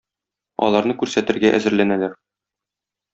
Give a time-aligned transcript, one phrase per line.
[0.67, 2.17] Аларны күрсәтергә әзерләнәләр.